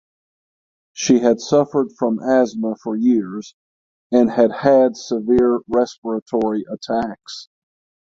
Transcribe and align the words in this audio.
She 0.93 1.19
had 1.19 1.39
suffered 1.39 1.91
from 1.91 2.17
asthma 2.21 2.75
for 2.81 2.95
years 2.95 3.53
and 4.11 4.31
had 4.31 4.51
had 4.51 4.97
severe 4.97 5.59
respiratory 5.67 6.65
attacks. 6.67 7.49